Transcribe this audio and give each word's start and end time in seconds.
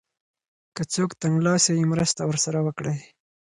که 0.75 0.81
څوک 0.93 1.09
تنګلاسی 1.21 1.71
وي 1.73 1.85
مرسته 1.93 2.21
ورسره 2.25 2.59
وکړئ. 2.65 2.99